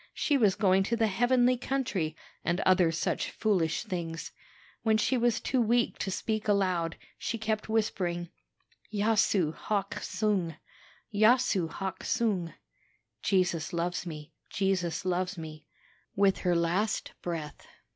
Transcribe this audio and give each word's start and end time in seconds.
She 0.15 0.35
was 0.35 0.55
going 0.55 0.81
to 0.85 0.95
the 0.95 1.05
heavenly 1.05 1.57
country, 1.57 2.15
and 2.43 2.59
other 2.61 2.91
such 2.91 3.29
foolish 3.29 3.83
things. 3.83 4.31
When 4.81 4.97
she 4.97 5.15
was 5.15 5.39
too 5.39 5.61
weak 5.61 5.99
to 5.99 6.09
speak 6.09 6.47
aloud, 6.47 6.97
she 7.19 7.37
kept 7.37 7.69
whispering, 7.69 8.29
'Yasu 8.91 9.53
hock 9.53 9.99
sung; 10.01 10.55
Yasu 11.13 11.69
hock 11.69 12.03
sung' 12.03 12.51
(Jesus 13.21 13.73
loves 13.73 14.07
me; 14.07 14.33
Jesus 14.49 15.05
loves 15.05 15.37
me), 15.37 15.67
with 16.15 16.39
her 16.39 16.55
last 16.55 17.11
breath. 17.21 17.67